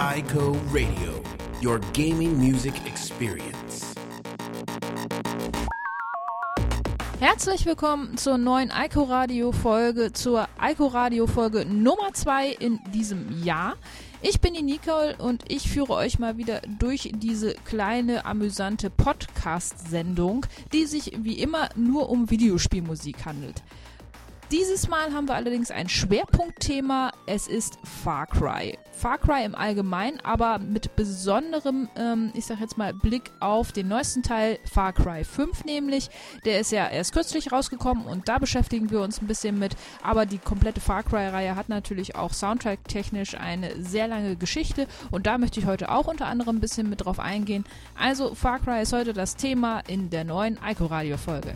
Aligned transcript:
iCo 0.00 0.56
Radio, 0.72 1.22
your 1.62 1.78
gaming 1.92 2.34
music 2.38 2.72
experience. 2.86 3.92
Herzlich 7.18 7.66
willkommen 7.66 8.16
zur 8.16 8.38
neuen 8.38 8.72
Ico 8.74 9.02
Radio 9.02 9.52
Folge, 9.52 10.14
zur 10.14 10.48
Ico 10.58 10.86
Radio 10.86 11.26
Folge 11.26 11.66
Nummer 11.66 12.14
2 12.14 12.48
in 12.48 12.80
diesem 12.94 13.44
Jahr. 13.44 13.76
Ich 14.22 14.40
bin 14.40 14.54
die 14.54 14.62
Nicole 14.62 15.16
und 15.18 15.44
ich 15.48 15.68
führe 15.68 15.92
euch 15.92 16.18
mal 16.18 16.38
wieder 16.38 16.62
durch 16.78 17.12
diese 17.14 17.52
kleine 17.66 18.24
amüsante 18.24 18.88
Podcast-Sendung, 18.88 20.46
die 20.72 20.86
sich 20.86 21.12
wie 21.18 21.38
immer 21.38 21.68
nur 21.76 22.08
um 22.08 22.30
Videospielmusik 22.30 23.26
handelt. 23.26 23.62
Dieses 24.50 24.88
Mal 24.88 25.12
haben 25.12 25.28
wir 25.28 25.36
allerdings 25.36 25.70
ein 25.70 25.88
Schwerpunktthema. 25.88 27.12
Es 27.26 27.46
ist 27.46 27.78
Far 27.84 28.26
Cry. 28.26 28.76
Far 28.90 29.18
Cry 29.18 29.44
im 29.44 29.54
Allgemeinen, 29.54 30.18
aber 30.24 30.58
mit 30.58 30.96
besonderem, 30.96 31.88
ähm, 31.94 32.32
ich 32.34 32.46
sag 32.46 32.58
jetzt 32.58 32.76
mal, 32.76 32.92
Blick 32.92 33.30
auf 33.38 33.70
den 33.70 33.86
neuesten 33.86 34.24
Teil, 34.24 34.58
Far 34.64 34.92
Cry 34.92 35.22
5 35.22 35.64
nämlich. 35.66 36.10
Der 36.44 36.58
ist 36.58 36.72
ja 36.72 36.88
erst 36.88 37.12
kürzlich 37.12 37.52
rausgekommen 37.52 38.06
und 38.06 38.28
da 38.28 38.38
beschäftigen 38.38 38.90
wir 38.90 39.02
uns 39.02 39.22
ein 39.22 39.28
bisschen 39.28 39.56
mit. 39.56 39.76
Aber 40.02 40.26
die 40.26 40.38
komplette 40.38 40.80
Far 40.80 41.04
Cry-Reihe 41.04 41.54
hat 41.54 41.68
natürlich 41.68 42.16
auch 42.16 42.32
soundtrack-technisch 42.32 43.36
eine 43.36 43.80
sehr 43.80 44.08
lange 44.08 44.34
Geschichte 44.34 44.88
und 45.12 45.26
da 45.28 45.38
möchte 45.38 45.60
ich 45.60 45.66
heute 45.66 45.92
auch 45.92 46.08
unter 46.08 46.26
anderem 46.26 46.56
ein 46.56 46.60
bisschen 46.60 46.90
mit 46.90 47.04
drauf 47.04 47.20
eingehen. 47.20 47.64
Also 47.96 48.34
Far 48.34 48.58
Cry 48.58 48.82
ist 48.82 48.92
heute 48.92 49.12
das 49.12 49.36
Thema 49.36 49.78
in 49.86 50.10
der 50.10 50.24
neuen 50.24 50.58
Ico 50.68 50.86
Radio 50.86 51.18
Folge. 51.18 51.54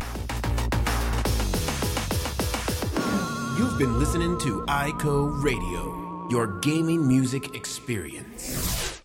You've 3.56 3.78
been 3.78 4.00
listening 4.00 4.36
to 4.38 4.64
iCo 4.66 5.30
Radio, 5.40 6.26
your 6.28 6.58
gaming 6.60 7.06
music 7.06 7.54
experience. 7.54 9.00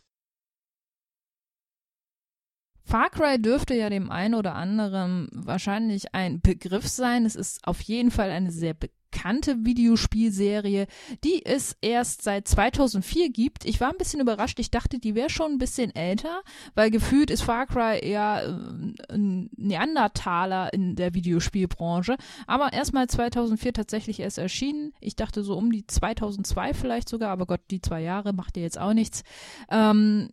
Far 2.83 3.11
Cry 3.11 3.37
dürfte 3.37 3.75
ja 3.75 3.91
dem 3.91 4.09
einen 4.09 4.33
oder 4.33 4.55
anderen 4.55 5.29
wahrscheinlich 5.31 6.15
ein 6.15 6.41
Begriff 6.41 6.87
sein. 6.87 7.27
Es 7.27 7.35
ist 7.35 7.59
auf 7.67 7.79
jeden 7.81 8.09
Fall 8.09 8.31
eine 8.31 8.51
sehr 8.51 8.73
bekannte 8.73 8.98
Videospielserie, 9.65 10.87
die 11.23 11.45
es 11.45 11.75
erst 11.81 12.21
seit 12.21 12.47
2004 12.47 13.29
gibt. 13.29 13.65
Ich 13.65 13.81
war 13.81 13.89
ein 13.89 13.97
bisschen 13.97 14.21
überrascht. 14.21 14.59
Ich 14.59 14.71
dachte, 14.71 14.99
die 14.99 15.15
wäre 15.15 15.29
schon 15.29 15.53
ein 15.53 15.57
bisschen 15.57 15.93
älter, 15.95 16.41
weil 16.75 16.91
gefühlt 16.91 17.29
ist 17.29 17.41
Far 17.41 17.67
Cry 17.67 17.99
eher 17.99 18.43
äh, 19.09 19.13
ein 19.13 19.49
Neandertaler 19.55 20.73
in 20.73 20.95
der 20.95 21.13
Videospielbranche. 21.13 22.15
Aber 22.47 22.73
erstmal 22.73 23.07
2004 23.07 23.73
tatsächlich 23.73 24.19
erst 24.19 24.37
erschienen. 24.37 24.93
Ich 24.99 25.15
dachte 25.15 25.43
so 25.43 25.57
um 25.57 25.71
die 25.71 25.85
2002 25.85 26.73
vielleicht 26.73 27.09
sogar, 27.09 27.31
aber 27.31 27.45
Gott, 27.45 27.61
die 27.71 27.81
zwei 27.81 28.01
Jahre 28.01 28.33
macht 28.33 28.57
ja 28.57 28.63
jetzt 28.63 28.79
auch 28.79 28.93
nichts. 28.93 29.23
Ähm, 29.69 30.29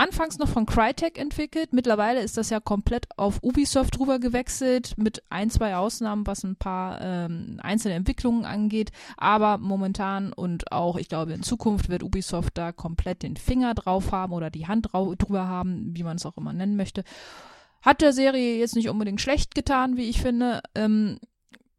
anfangs 0.00 0.38
noch 0.38 0.48
von 0.48 0.64
Crytek 0.64 1.18
entwickelt. 1.18 1.74
Mittlerweile 1.74 2.22
ist 2.22 2.38
das 2.38 2.48
ja 2.48 2.58
komplett 2.58 3.06
auf 3.18 3.42
Ubisoft 3.42 3.98
drüber 3.98 4.18
gewechselt, 4.18 4.94
mit 4.96 5.22
ein, 5.28 5.50
zwei 5.50 5.76
Ausnahmen, 5.76 6.26
was 6.26 6.42
ein 6.42 6.56
paar 6.56 7.00
ähm, 7.02 7.60
einzelne 7.62 7.94
Entwicklungen 7.94 8.46
angeht. 8.46 8.92
Aber 9.18 9.58
momentan 9.58 10.32
und 10.32 10.72
auch, 10.72 10.96
ich 10.96 11.10
glaube, 11.10 11.34
in 11.34 11.42
Zukunft 11.42 11.90
wird 11.90 12.02
Ubisoft 12.02 12.56
da 12.56 12.72
komplett 12.72 13.22
den 13.22 13.36
Finger 13.36 13.74
drauf 13.74 14.10
haben 14.10 14.32
oder 14.32 14.48
die 14.48 14.66
Hand 14.66 14.88
drüber 14.92 15.46
haben, 15.46 15.94
wie 15.94 16.02
man 16.02 16.16
es 16.16 16.24
auch 16.24 16.38
immer 16.38 16.54
nennen 16.54 16.76
möchte. 16.76 17.04
Hat 17.82 18.00
der 18.00 18.14
Serie 18.14 18.58
jetzt 18.58 18.76
nicht 18.76 18.88
unbedingt 18.88 19.20
schlecht 19.20 19.54
getan, 19.54 19.98
wie 19.98 20.08
ich 20.08 20.22
finde. 20.22 20.62
Ähm, 20.74 21.18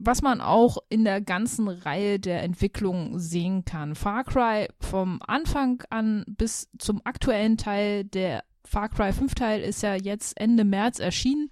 was 0.04 0.22
man 0.22 0.42
auch 0.42 0.78
in 0.90 1.04
der 1.04 1.22
ganzen 1.22 1.68
Reihe 1.68 2.20
der 2.20 2.44
Entwicklung 2.44 3.20
sehen 3.20 3.66
kann. 3.66 3.96
Far 3.96 4.24
Cry 4.24 4.68
vom 4.80 5.20
Anfang 5.26 5.84
an 5.90 6.26
bis 6.28 6.70
zum 6.78 7.02
aktuellen 7.04 7.58
Teil, 7.58 8.04
der 8.04 8.44
Far 8.66 8.90
Cry 8.90 9.12
5 9.14 9.36
Teil 9.36 9.62
ist 9.62 9.84
ja 9.84 9.96
jetzt 9.96 10.40
Ende 10.40 10.64
März 10.64 11.00
erschienen 11.00 11.50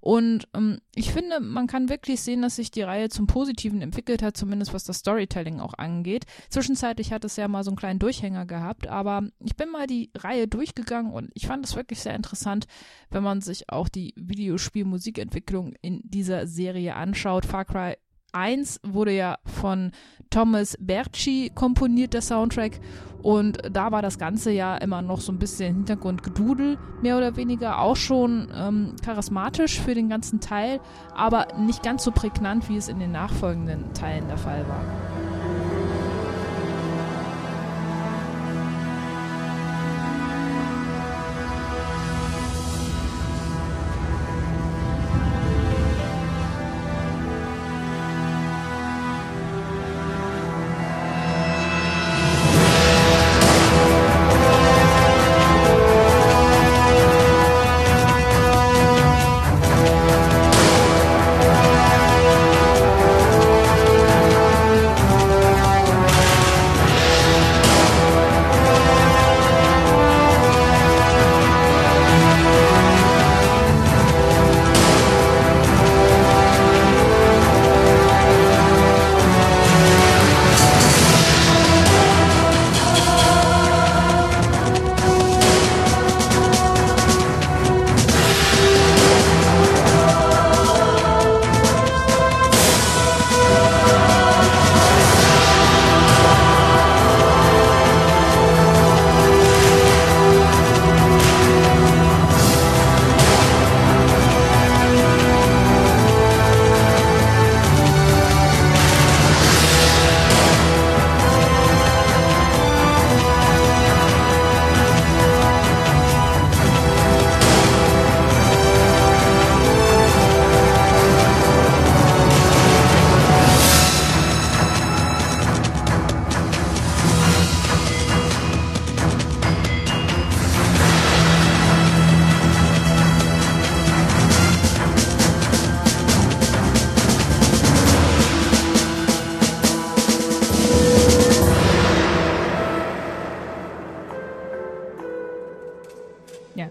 und 0.00 0.48
ähm, 0.54 0.78
ich 0.94 1.12
finde, 1.12 1.40
man 1.40 1.66
kann 1.66 1.88
wirklich 1.88 2.20
sehen, 2.20 2.42
dass 2.42 2.56
sich 2.56 2.70
die 2.70 2.82
Reihe 2.82 3.08
zum 3.08 3.26
Positiven 3.26 3.82
entwickelt 3.82 4.22
hat, 4.22 4.36
zumindest 4.36 4.72
was 4.74 4.84
das 4.84 4.98
Storytelling 4.98 5.60
auch 5.60 5.74
angeht. 5.74 6.24
Zwischenzeitlich 6.50 7.12
hat 7.12 7.24
es 7.24 7.36
ja 7.36 7.48
mal 7.48 7.64
so 7.64 7.70
einen 7.70 7.76
kleinen 7.76 7.98
Durchhänger 7.98 8.46
gehabt, 8.46 8.86
aber 8.86 9.28
ich 9.40 9.56
bin 9.56 9.70
mal 9.70 9.86
die 9.86 10.10
Reihe 10.16 10.48
durchgegangen 10.48 11.12
und 11.12 11.30
ich 11.34 11.46
fand 11.46 11.64
es 11.64 11.76
wirklich 11.76 12.00
sehr 12.00 12.14
interessant, 12.14 12.66
wenn 13.10 13.22
man 13.22 13.40
sich 13.40 13.70
auch 13.70 13.88
die 13.88 14.14
Videospielmusikentwicklung 14.16 15.74
in 15.82 16.00
dieser 16.04 16.46
Serie 16.46 16.94
anschaut. 16.94 17.44
Far 17.44 17.64
Cry 17.64 17.96
1 18.32 18.80
wurde 18.82 19.12
ja 19.12 19.38
von 19.44 19.92
Thomas 20.30 20.76
Berci 20.78 21.50
komponiert, 21.54 22.14
der 22.14 22.22
Soundtrack. 22.22 22.80
Und 23.22 23.58
da 23.70 23.90
war 23.90 24.00
das 24.00 24.18
Ganze 24.18 24.52
ja 24.52 24.76
immer 24.76 25.02
noch 25.02 25.20
so 25.20 25.32
ein 25.32 25.38
bisschen 25.38 25.74
Hintergrundgedudel, 25.74 26.78
mehr 27.02 27.16
oder 27.16 27.36
weniger. 27.36 27.80
Auch 27.80 27.96
schon 27.96 28.48
ähm, 28.54 28.94
charismatisch 29.04 29.80
für 29.80 29.94
den 29.94 30.08
ganzen 30.08 30.40
Teil, 30.40 30.80
aber 31.14 31.48
nicht 31.58 31.82
ganz 31.82 32.04
so 32.04 32.12
prägnant, 32.12 32.68
wie 32.68 32.76
es 32.76 32.88
in 32.88 33.00
den 33.00 33.12
nachfolgenden 33.12 33.92
Teilen 33.92 34.28
der 34.28 34.38
Fall 34.38 34.64
war. 34.68 35.27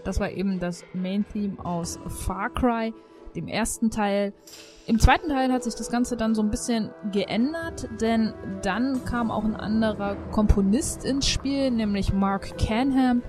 Das 0.08 0.20
war 0.20 0.30
eben 0.30 0.58
das 0.58 0.86
Main 0.94 1.26
Theme 1.30 1.62
aus 1.62 2.00
Far 2.06 2.48
Cry, 2.48 2.94
dem 3.36 3.46
ersten 3.46 3.90
Teil. 3.90 4.32
Im 4.86 4.98
zweiten 4.98 5.28
Teil 5.28 5.52
hat 5.52 5.64
sich 5.64 5.74
das 5.74 5.90
Ganze 5.90 6.16
dann 6.16 6.34
so 6.34 6.40
ein 6.40 6.48
bisschen 6.50 6.88
geändert, 7.12 7.86
denn 8.00 8.32
dann 8.62 9.04
kam 9.04 9.30
auch 9.30 9.44
ein 9.44 9.54
anderer 9.54 10.16
Komponist 10.32 11.04
ins 11.04 11.28
Spiel, 11.28 11.70
nämlich 11.70 12.14
Mark 12.14 12.56
Canham, 12.56 13.22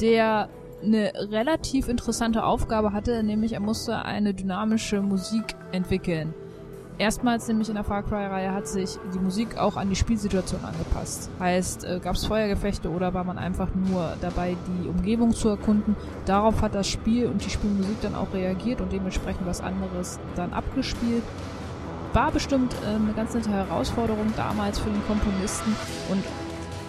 der 0.00 0.48
eine 0.84 1.10
relativ 1.16 1.88
interessante 1.88 2.44
Aufgabe 2.44 2.92
hatte, 2.92 3.24
nämlich 3.24 3.54
er 3.54 3.60
musste 3.60 4.04
eine 4.04 4.32
dynamische 4.32 5.02
Musik 5.02 5.56
entwickeln. 5.72 6.32
Erstmals 7.00 7.48
nämlich 7.48 7.70
in 7.70 7.76
der 7.76 7.84
Far 7.84 8.02
Cry-Reihe 8.02 8.52
hat 8.52 8.68
sich 8.68 8.98
die 9.14 9.18
Musik 9.18 9.56
auch 9.56 9.78
an 9.78 9.88
die 9.88 9.96
Spielsituation 9.96 10.62
angepasst. 10.62 11.30
Heißt, 11.40 11.84
äh, 11.84 11.98
gab 11.98 12.14
es 12.14 12.26
Feuergefechte 12.26 12.90
oder 12.90 13.14
war 13.14 13.24
man 13.24 13.38
einfach 13.38 13.68
nur 13.74 14.18
dabei, 14.20 14.54
die 14.68 14.86
Umgebung 14.86 15.32
zu 15.32 15.48
erkunden. 15.48 15.96
Darauf 16.26 16.60
hat 16.60 16.74
das 16.74 16.88
Spiel 16.88 17.24
und 17.28 17.42
die 17.42 17.48
Spielmusik 17.48 18.02
dann 18.02 18.14
auch 18.14 18.34
reagiert 18.34 18.82
und 18.82 18.92
dementsprechend 18.92 19.46
was 19.46 19.62
anderes 19.62 20.20
dann 20.36 20.52
abgespielt. 20.52 21.22
War 22.12 22.32
bestimmt 22.32 22.74
äh, 22.84 22.96
eine 22.96 23.14
ganz 23.14 23.32
nette 23.32 23.50
Herausforderung 23.50 24.34
damals 24.36 24.78
für 24.78 24.90
den 24.90 25.02
Komponisten 25.06 25.74
und 26.10 26.22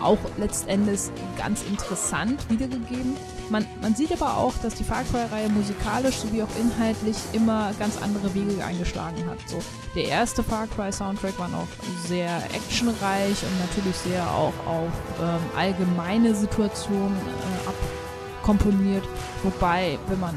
auch 0.04 0.18
letztendlich 0.38 1.00
ganz 1.38 1.64
interessant 1.64 2.50
wiedergegeben. 2.50 3.16
Man, 3.50 3.66
man 3.82 3.96
sieht 3.96 4.12
aber 4.14 4.38
auch, 4.38 4.54
dass 4.64 4.76
die 4.76 4.84
Far 4.84 5.04
Cry-Reihe 5.04 5.50
musikalisch 5.50 6.16
sowie 6.18 6.44
auch 6.44 6.56
inhaltlich 6.60 7.18
immer 7.34 7.74
ganz 7.80 8.02
andere 8.02 8.34
Wege 8.34 8.64
eingeschlagen 8.64 9.26
hat. 9.30 9.38
So, 9.46 9.60
der 9.94 10.06
erste 10.06 10.42
Far 10.42 10.68
Cry-Soundtrack 10.68 11.38
war 11.38 11.50
noch 11.50 11.68
sehr 12.06 12.38
actionreich 12.54 13.44
und 13.44 13.60
natürlich 13.60 13.96
sehr 13.98 14.24
auch 14.32 14.54
auf 14.66 14.92
ähm, 15.22 15.40
allgemeine 15.58 16.34
Situationen 16.34 17.18
äh, 17.18 18.40
abkomponiert. 18.40 19.04
Wobei, 19.44 20.00
wenn 20.08 20.20
man 20.20 20.36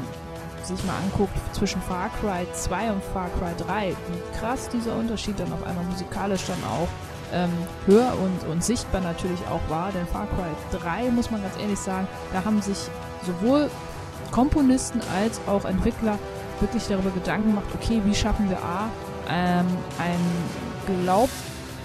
sich 0.63 0.83
mal 0.83 0.97
anguckt 0.97 1.37
zwischen 1.53 1.81
Far 1.83 2.09
Cry 2.19 2.45
2 2.51 2.91
und 2.91 3.03
Far 3.03 3.29
Cry 3.39 3.53
3, 3.65 3.89
wie 3.91 4.39
krass 4.39 4.67
dieser 4.69 4.95
Unterschied 4.95 5.39
dann 5.39 5.53
auf 5.53 5.63
einmal 5.63 5.85
musikalisch 5.85 6.45
dann 6.47 6.63
auch 6.65 6.87
ähm, 7.33 7.51
hör- 7.85 8.13
und, 8.19 8.49
und 8.51 8.63
sichtbar 8.63 9.01
natürlich 9.01 9.39
auch 9.47 9.69
war. 9.69 9.91
Denn 9.91 10.05
Far 10.07 10.27
Cry 10.27 10.79
3, 10.79 11.11
muss 11.11 11.31
man 11.31 11.41
ganz 11.41 11.57
ehrlich 11.59 11.79
sagen, 11.79 12.07
da 12.33 12.43
haben 12.43 12.61
sich 12.61 12.77
sowohl 13.25 13.69
Komponisten 14.31 15.01
als 15.15 15.39
auch 15.47 15.65
Entwickler 15.65 16.17
wirklich 16.59 16.87
darüber 16.87 17.11
Gedanken 17.11 17.49
gemacht, 17.49 17.67
okay, 17.73 18.01
wie 18.05 18.15
schaffen 18.15 18.49
wir 18.49 18.57
A, 18.57 18.89
ähm, 19.29 19.65
ein 19.99 21.03
Glaub, 21.03 21.29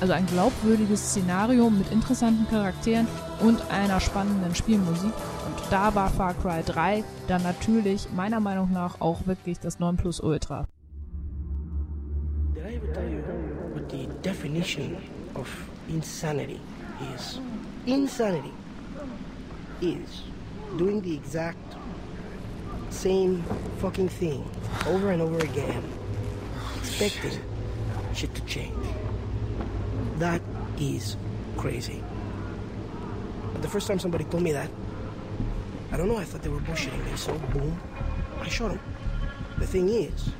also 0.00 0.12
ein 0.12 0.26
glaubwürdiges 0.26 1.10
Szenario 1.10 1.70
mit 1.70 1.90
interessanten 1.90 2.46
Charakteren 2.48 3.06
und 3.40 3.60
einer 3.70 4.00
spannenden 4.00 4.54
Spielmusik. 4.54 5.12
Und 5.46 5.56
da 5.70 5.94
war 5.94 6.10
Far 6.10 6.34
Cry 6.34 6.62
3 6.64 7.04
dann 7.28 7.42
natürlich 7.42 8.08
meiner 8.14 8.40
Meinung 8.40 8.72
nach 8.72 9.00
auch 9.00 9.26
wirklich 9.26 9.58
das 9.58 9.78
Nonplusultra. 9.78 10.66
Did 12.54 12.64
I 12.64 12.76
ever 12.76 12.92
tell 12.92 13.10
you 13.10 13.22
what 13.74 13.90
the 13.90 14.08
definition 14.22 14.96
of 15.40 15.70
insanity 15.88 16.60
is? 17.14 17.40
Insanity 17.86 18.52
is 19.80 20.22
doing 20.76 21.00
the 21.00 21.14
exact 21.14 21.58
same 22.90 23.42
fucking 23.78 24.08
thing 24.08 24.48
over 24.86 25.10
and 25.10 25.22
over 25.22 25.38
again, 25.38 25.82
expecting 26.78 27.40
shit 28.14 28.34
to 28.34 28.44
change. 28.44 28.86
That 30.18 30.42
is 30.78 31.16
crazy. 31.56 32.02
But 33.52 33.62
the 33.62 33.68
first 33.68 33.88
time 33.88 33.98
somebody 33.98 34.24
told 34.24 34.42
me 34.42 34.52
that, 34.52 34.70
I 35.90 35.96
don't 35.96 36.08
know, 36.08 36.18
I 36.18 36.24
thought 36.24 36.42
they 36.42 36.50
were 36.50 36.60
bullshitting 36.60 37.04
me, 37.04 37.16
so 37.16 37.32
boom, 37.52 37.80
I 38.40 38.48
shot 38.48 38.72
him. 38.72 38.80
The 39.58 39.66
thing 39.66 39.88
is, 39.88 40.30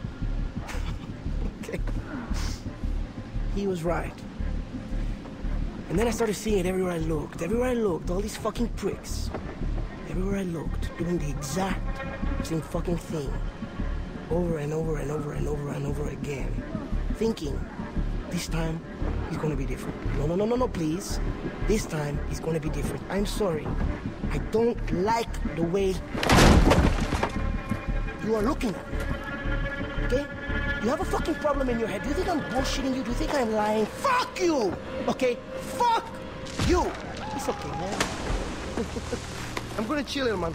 okay, 1.65 1.81
he 3.55 3.67
was 3.67 3.83
right. 3.83 4.13
And 5.91 5.99
then 5.99 6.07
I 6.07 6.13
started 6.13 6.35
seeing 6.35 6.59
it 6.59 6.67
everywhere 6.67 6.93
I 6.93 6.99
looked. 6.99 7.43
Everywhere 7.43 7.71
I 7.71 7.75
looked, 7.75 8.11
all 8.11 8.21
these 8.21 8.37
fucking 8.37 8.69
pricks. 8.69 9.29
Everywhere 10.09 10.39
I 10.39 10.45
looked, 10.45 10.97
doing 10.99 11.19
the 11.19 11.29
exact 11.29 12.47
same 12.47 12.63
fucking 12.63 12.97
thing. 12.97 13.29
Over 14.31 14.59
and 14.59 14.73
over 14.73 14.99
and 14.99 15.11
over 15.11 15.33
and 15.33 15.49
over 15.49 15.71
and 15.71 15.85
over 15.85 16.09
again. 16.11 16.63
Thinking, 17.17 17.59
this 18.31 18.47
time 18.47 18.81
he's 19.29 19.39
gonna 19.39 19.57
be 19.57 19.67
different. 19.67 19.97
No, 20.17 20.27
no, 20.27 20.37
no, 20.37 20.45
no, 20.45 20.55
no, 20.55 20.69
please. 20.69 21.19
This 21.67 21.87
time 21.87 22.21
he's 22.29 22.39
gonna 22.39 22.61
be 22.61 22.71
different. 22.71 23.03
I'm 23.11 23.27
sorry. 23.27 23.67
I 24.31 24.39
don't 24.53 24.79
like 24.93 25.57
the 25.57 25.65
way 25.65 25.97
you 28.25 28.37
are 28.37 28.43
looking 28.43 28.77
at 28.77 28.93
me. 28.93 28.99
Okay? 30.07 30.27
You 30.83 30.89
have 30.89 31.01
a 31.01 31.05
fucking 31.05 31.35
problem 31.35 31.69
in 31.69 31.79
your 31.79 31.89
head. 31.89 32.03
Do 32.03 32.09
you 32.09 32.15
think 32.15 32.29
I'm 32.29 32.41
bullshitting 32.53 32.97
you? 32.97 33.03
Do 33.03 33.11
you 33.11 33.17
think 33.17 33.35
I'm 33.35 33.53
lying? 33.53 33.85
Fuck 33.85 34.41
you! 34.41 34.75
Okay? 35.09 35.37
Fuck 35.77 36.07
you! 36.67 36.91
It's 37.37 37.47
okay, 37.51 37.69
man. 37.69 38.01
I'm 39.79 39.87
gonna 39.87 40.03
chill 40.03 40.25
here, 40.25 40.39
man. 40.39 40.55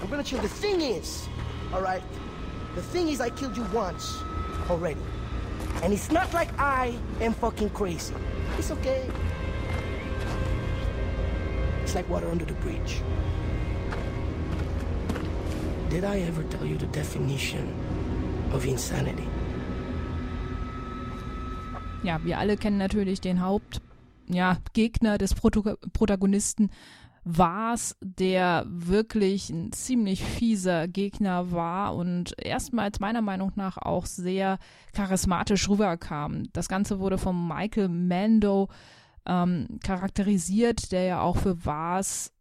I'm 0.00 0.08
gonna 0.08 0.22
chill. 0.22 0.40
The 0.40 0.48
thing 0.48 0.82
is, 0.82 1.28
alright? 1.72 2.02
The 2.76 2.82
thing 2.82 3.08
is, 3.08 3.20
I 3.20 3.30
killed 3.30 3.56
you 3.56 3.64
once 3.72 4.22
already. 4.70 5.00
And 5.82 5.92
it's 5.92 6.12
not 6.12 6.32
like 6.32 6.56
I 6.56 6.96
am 7.20 7.34
fucking 7.34 7.70
crazy. 7.70 8.14
It's 8.56 8.70
okay. 8.70 9.10
It's 11.82 11.96
like 11.96 12.08
water 12.08 12.30
under 12.30 12.44
the 12.44 12.54
bridge. 12.54 13.02
Did 15.88 16.04
I 16.04 16.20
ever 16.20 16.44
tell 16.44 16.64
you 16.64 16.76
the 16.76 16.86
definition 16.86 17.74
of 18.54 18.66
insanity? 18.66 19.26
Ja, 22.02 22.22
wir 22.24 22.38
alle 22.38 22.56
kennen 22.56 22.78
natürlich 22.78 23.20
den 23.20 23.40
Hauptgegner 23.40 25.10
ja, 25.12 25.18
des 25.18 25.34
Proto 25.34 25.76
Protagonisten 25.92 26.70
Vars, 27.24 27.96
der 28.00 28.64
wirklich 28.68 29.50
ein 29.50 29.72
ziemlich 29.72 30.24
fieser 30.24 30.88
Gegner 30.88 31.52
war 31.52 31.94
und 31.94 32.34
erstmals 32.38 33.00
meiner 33.00 33.20
Meinung 33.20 33.52
nach 33.56 33.76
auch 33.76 34.06
sehr 34.06 34.58
charismatisch 34.94 35.68
rüberkam. 35.68 36.44
Das 36.54 36.68
Ganze 36.68 37.00
wurde 37.00 37.18
von 37.18 37.46
Michael 37.46 37.88
Mando 37.88 38.68
ähm, 39.26 39.78
charakterisiert, 39.84 40.90
der 40.90 41.02
ja 41.02 41.20
auch 41.20 41.36
für 41.36 41.66
Vars 41.66 42.32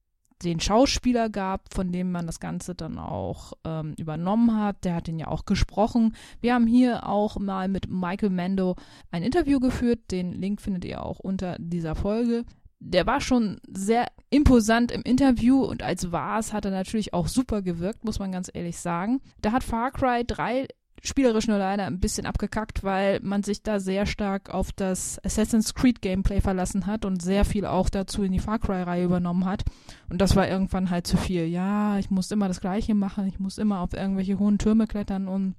den 0.43 0.59
Schauspieler 0.59 1.29
gab, 1.29 1.73
von 1.73 1.91
dem 1.91 2.11
man 2.11 2.27
das 2.27 2.39
Ganze 2.39 2.75
dann 2.75 2.99
auch 2.99 3.53
ähm, 3.63 3.93
übernommen 3.97 4.59
hat. 4.59 4.85
Der 4.85 4.95
hat 4.95 5.07
ihn 5.07 5.19
ja 5.19 5.27
auch 5.27 5.45
gesprochen. 5.45 6.15
Wir 6.41 6.53
haben 6.53 6.67
hier 6.67 7.07
auch 7.07 7.39
mal 7.39 7.67
mit 7.67 7.89
Michael 7.89 8.29
Mando 8.29 8.75
ein 9.11 9.23
Interview 9.23 9.59
geführt. 9.59 10.11
Den 10.11 10.33
Link 10.33 10.61
findet 10.61 10.85
ihr 10.85 11.03
auch 11.03 11.19
unter 11.19 11.55
dieser 11.59 11.95
Folge. 11.95 12.45
Der 12.79 13.07
war 13.07 13.21
schon 13.21 13.59
sehr 13.67 14.07
imposant 14.29 14.91
im 14.91 15.01
Interview 15.01 15.63
und 15.63 15.81
als 15.81 16.11
Vars 16.11 16.53
hat 16.53 16.65
er 16.65 16.71
natürlich 16.71 17.13
auch 17.13 17.27
super 17.27 17.63
gewirkt, 17.63 18.05
muss 18.05 18.19
man 18.19 18.31
ganz 18.31 18.51
ehrlich 18.53 18.77
sagen. 18.77 19.19
Da 19.41 19.51
hat 19.51 19.63
Far 19.63 19.91
Cry 19.91 20.23
3 20.25 20.67
spielerisch 21.03 21.47
nur 21.47 21.57
leider 21.57 21.85
ein 21.85 21.99
bisschen 21.99 22.25
abgekackt, 22.25 22.83
weil 22.83 23.19
man 23.21 23.43
sich 23.43 23.61
da 23.61 23.79
sehr 23.79 24.05
stark 24.05 24.49
auf 24.49 24.71
das 24.71 25.23
Assassin's 25.23 25.73
Creed 25.73 26.01
Gameplay 26.01 26.41
verlassen 26.41 26.85
hat 26.85 27.05
und 27.05 27.21
sehr 27.21 27.45
viel 27.45 27.65
auch 27.65 27.89
dazu 27.89 28.23
in 28.23 28.31
die 28.31 28.39
Far 28.39 28.59
Cry 28.59 28.83
Reihe 28.83 29.05
übernommen 29.05 29.45
hat. 29.45 29.63
Und 30.09 30.21
das 30.21 30.35
war 30.35 30.47
irgendwann 30.47 30.89
halt 30.89 31.07
zu 31.07 31.17
viel. 31.17 31.45
Ja, 31.45 31.97
ich 31.97 32.09
muss 32.09 32.31
immer 32.31 32.47
das 32.47 32.61
Gleiche 32.61 32.95
machen, 32.95 33.27
ich 33.27 33.39
muss 33.39 33.57
immer 33.57 33.79
auf 33.81 33.93
irgendwelche 33.93 34.39
hohen 34.39 34.57
Türme 34.57 34.87
klettern, 34.87 35.27
um 35.27 35.55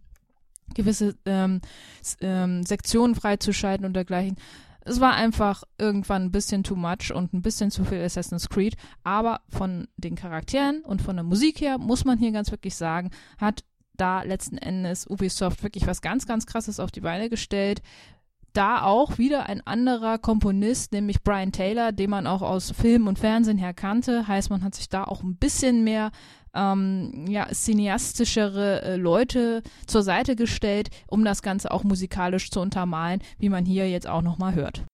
gewisse 0.74 1.14
ähm, 1.24 1.60
ähm, 2.20 2.62
Sektionen 2.64 3.14
freizuschalten 3.14 3.86
und 3.86 3.94
dergleichen. 3.94 4.36
Es 4.80 5.00
war 5.00 5.14
einfach 5.14 5.64
irgendwann 5.76 6.24
ein 6.24 6.32
bisschen 6.32 6.62
too 6.62 6.76
much 6.76 7.12
und 7.14 7.34
ein 7.34 7.42
bisschen 7.42 7.70
zu 7.70 7.84
viel 7.84 8.02
Assassin's 8.02 8.48
Creed. 8.48 8.74
Aber 9.04 9.40
von 9.48 9.88
den 9.96 10.14
Charakteren 10.14 10.82
und 10.82 11.02
von 11.02 11.16
der 11.16 11.24
Musik 11.24 11.60
her 11.60 11.78
muss 11.78 12.04
man 12.04 12.18
hier 12.18 12.32
ganz 12.32 12.50
wirklich 12.50 12.74
sagen, 12.74 13.10
hat 13.38 13.64
da 13.98 14.22
letzten 14.22 14.58
Endes 14.58 15.06
Ubisoft 15.06 15.62
wirklich 15.62 15.86
was 15.86 16.00
ganz, 16.00 16.26
ganz 16.26 16.46
krasses 16.46 16.80
auf 16.80 16.90
die 16.90 17.00
Beine 17.00 17.28
gestellt. 17.28 17.82
Da 18.54 18.82
auch 18.82 19.18
wieder 19.18 19.48
ein 19.48 19.64
anderer 19.66 20.18
Komponist, 20.18 20.92
nämlich 20.92 21.22
Brian 21.22 21.52
Taylor, 21.52 21.92
den 21.92 22.10
man 22.10 22.26
auch 22.26 22.42
aus 22.42 22.70
Film 22.70 23.06
und 23.06 23.18
Fernsehen 23.18 23.58
her 23.58 23.74
kannte. 23.74 24.26
Heißt, 24.26 24.50
man 24.50 24.64
hat 24.64 24.74
sich 24.74 24.88
da 24.88 25.04
auch 25.04 25.22
ein 25.22 25.36
bisschen 25.36 25.84
mehr 25.84 26.10
ähm, 26.54 27.26
ja, 27.28 27.46
cineastischere 27.52 28.82
äh, 28.82 28.96
Leute 28.96 29.62
zur 29.86 30.02
Seite 30.02 30.34
gestellt, 30.34 30.88
um 31.06 31.24
das 31.24 31.42
Ganze 31.42 31.70
auch 31.70 31.84
musikalisch 31.84 32.50
zu 32.50 32.60
untermalen, 32.60 33.20
wie 33.38 33.48
man 33.48 33.64
hier 33.64 33.88
jetzt 33.88 34.08
auch 34.08 34.22
nochmal 34.22 34.54
hört. 34.54 34.84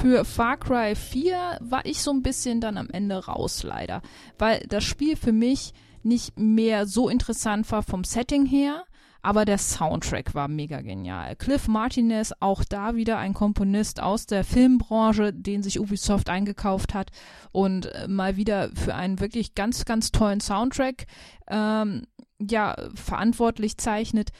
Für 0.00 0.24
Far 0.24 0.56
Cry 0.56 0.94
4 0.94 1.58
war 1.60 1.84
ich 1.84 2.00
so 2.00 2.10
ein 2.10 2.22
bisschen 2.22 2.62
dann 2.62 2.78
am 2.78 2.88
Ende 2.88 3.26
raus, 3.26 3.62
leider. 3.62 4.00
Weil 4.38 4.64
das 4.66 4.82
Spiel 4.82 5.14
für 5.14 5.32
mich 5.32 5.74
nicht 6.02 6.38
mehr 6.38 6.86
so 6.86 7.10
interessant 7.10 7.70
war 7.70 7.82
vom 7.82 8.04
Setting 8.04 8.46
her, 8.46 8.84
aber 9.20 9.44
der 9.44 9.58
Soundtrack 9.58 10.34
war 10.34 10.48
mega 10.48 10.80
genial. 10.80 11.36
Cliff 11.36 11.68
Martinez, 11.68 12.32
auch 12.40 12.64
da 12.64 12.94
wieder 12.94 13.18
ein 13.18 13.34
Komponist 13.34 14.00
aus 14.00 14.24
der 14.24 14.42
Filmbranche, 14.42 15.34
den 15.34 15.62
sich 15.62 15.78
Ubisoft 15.78 16.30
eingekauft 16.30 16.94
hat 16.94 17.10
und 17.52 17.84
äh, 17.84 18.08
mal 18.08 18.36
wieder 18.36 18.70
für 18.74 18.94
einen 18.94 19.20
wirklich 19.20 19.54
ganz, 19.54 19.84
ganz 19.84 20.12
tollen 20.12 20.40
Soundtrack 20.40 21.04
ähm, 21.46 22.06
ja, 22.38 22.74
verantwortlich 22.94 23.76
zeichnet. 23.76 24.30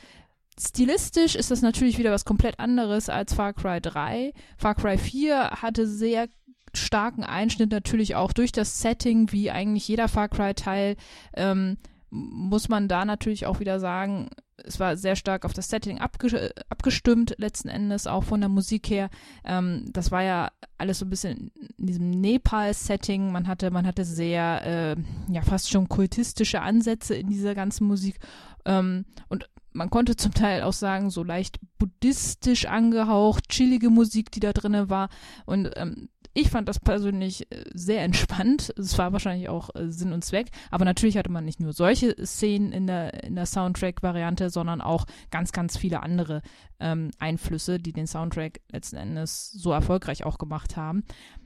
Stilistisch 0.61 1.37
ist 1.37 1.51
das 1.51 1.63
natürlich 1.63 1.97
wieder 1.97 2.13
was 2.13 2.27
komplett 2.27 2.61
anderes 2.61 3.09
als 3.09 3.33
Far 3.33 3.55
Cry 3.55 3.81
3. 3.81 4.33
Far 4.59 4.75
Cry 4.75 4.99
4 4.99 5.51
hatte 5.63 5.87
sehr 5.87 6.29
starken 6.75 7.25
Einschnitt 7.25 7.71
natürlich 7.71 8.15
auch 8.15 8.33
durch 8.33 8.53
das 8.53 8.81
Setting, 8.81 9.33
wie 9.33 9.51
eigentlich 9.51 9.89
jeder 9.89 10.09
Far 10.09 10.29
Cry-Teil. 10.29 10.97
Ähm, 11.35 11.79
muss 12.11 12.69
man 12.69 12.89
da 12.89 13.05
natürlich 13.05 13.47
auch 13.47 13.61
wieder 13.61 13.81
sagen, 13.81 14.31
es 14.65 14.79
war 14.79 14.97
sehr 14.97 15.17
stark 15.17 15.45
auf 15.45 15.53
das 15.53 15.69
Setting 15.69 16.01
abge 16.01 16.53
abgestimmt, 16.69 17.35
letzten 17.39 17.69
Endes 17.69 18.07
auch 18.07 18.25
von 18.25 18.41
der 18.41 18.51
Musik 18.51 18.91
her. 18.91 19.09
Ähm, 19.45 19.87
das 19.93 20.11
war 20.11 20.23
ja 20.23 20.51
alles 20.77 20.99
so 20.99 21.07
ein 21.07 21.11
bisschen 21.11 21.51
in 21.79 21.87
diesem 21.87 22.11
Nepal-Setting. 22.11 23.33
Man 23.33 23.47
hatte, 23.47 23.71
man 23.71 23.87
hatte 23.87 24.05
sehr, 24.05 24.67
äh, 24.67 25.33
ja, 25.33 25.43
fast 25.43 25.71
schon 25.71 25.89
kultistische 25.89 26.61
Ansätze 26.61 27.15
in 27.15 27.29
dieser 27.29 27.55
ganzen 27.55 27.87
Musik. 27.87 28.19
Ähm, 28.67 29.07
und 29.29 29.49
man 29.73 29.91
konnte 29.91 30.17
zum 30.17 30.35
Teil 30.35 30.63
auch 30.63 30.73
sagen, 30.73 31.11
so 31.11 31.23
leicht 31.23 31.59
buddhistisch 31.79 32.67
angehaucht, 32.67 33.49
chillige 33.49 33.91
Musik, 33.91 34.31
die 34.31 34.41
da 34.41 34.53
drin 34.53 34.89
war. 34.89 35.09
Und 35.47 35.71
ähm, 35.77 36.09
ich 36.33 36.51
fand 36.51 36.69
das 36.69 36.79
persönlich 36.79 37.51
äh, 37.51 37.65
sehr 37.75 38.03
entspannt. 38.03 38.73
Es 38.79 38.97
war 38.99 39.13
wahrscheinlich 39.13 39.49
auch 39.49 39.75
äh, 39.75 39.91
Sinn 39.91 40.13
und 40.13 40.25
Zweck. 40.25 40.51
Aber 40.71 40.85
natürlich 40.85 41.17
hatte 41.17 41.31
man 41.31 41.45
nicht 41.45 41.61
nur 41.61 41.73
solche 41.73 42.15
Szenen 42.25 42.73
in 42.73 42.87
der, 42.87 43.25
in 43.25 43.35
der 43.35 43.47
Soundtrack-Variante, 43.47 44.51
sondern 44.51 44.81
auch 44.81 45.07
ganz, 45.31 45.53
ganz 45.53 45.77
viele 45.77 46.03
andere 46.03 46.43
ähm, 46.79 47.11
Einflüsse, 47.19 47.79
die 47.79 47.93
den 47.93 48.07
Soundtrack 48.07 48.61
letzten 48.71 48.97
Endes 48.97 49.51
so 49.51 49.73
erfolgreich 49.73 50.25
auch 50.25 50.39
gemacht 50.39 50.77
haben. 50.77 51.05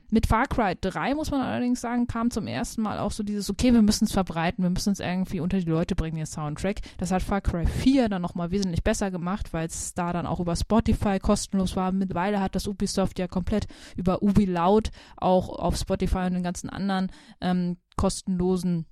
Mit 0.09 0.27
Far 0.27 0.45
Cry 0.47 0.75
3 0.79 1.15
muss 1.15 1.31
man 1.31 1.41
allerdings 1.41 1.81
sagen, 1.81 2.07
kam 2.07 2.29
zum 2.31 2.47
ersten 2.47 2.81
Mal 2.81 2.99
auch 2.99 3.11
so 3.11 3.23
dieses, 3.23 3.49
okay, 3.49 3.73
wir 3.73 3.81
müssen 3.81 4.05
es 4.05 4.11
verbreiten, 4.11 4.63
wir 4.63 4.69
müssen 4.69 4.93
es 4.93 4.99
irgendwie 4.99 5.39
unter 5.39 5.59
die 5.59 5.69
Leute 5.69 5.95
bringen, 5.95 6.17
den 6.17 6.25
Soundtrack. 6.25 6.81
Das 6.97 7.11
hat 7.11 7.23
Far 7.23 7.41
Cry 7.41 7.65
4 7.65 8.09
dann 8.09 8.21
nochmal 8.21 8.51
wesentlich 8.51 8.83
besser 8.83 9.11
gemacht, 9.11 9.53
weil 9.53 9.67
es 9.67 9.93
da 9.93 10.13
dann 10.13 10.27
auch 10.27 10.39
über 10.39 10.55
Spotify 10.55 11.19
kostenlos 11.19 11.75
war. 11.75 11.91
Mittlerweile 11.91 12.39
hat 12.39 12.55
das 12.55 12.67
Ubisoft 12.67 13.19
ja 13.19 13.27
komplett 13.27 13.67
über 13.95 14.21
Ubi 14.21 14.45
Loud 14.45 14.91
auch 15.17 15.49
auf 15.49 15.75
Spotify 15.75 16.25
und 16.27 16.33
den 16.33 16.43
ganzen 16.43 16.69
anderen 16.69 17.11
ähm, 17.41 17.77
kostenlosen 17.95 18.85